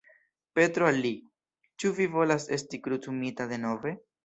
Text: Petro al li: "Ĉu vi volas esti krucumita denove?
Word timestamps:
Petro 0.59 0.87
al 0.91 0.97
li: 1.03 1.11
"Ĉu 1.83 1.93
vi 1.99 2.09
volas 2.15 2.49
esti 2.59 2.83
krucumita 2.89 3.51
denove? 3.55 3.95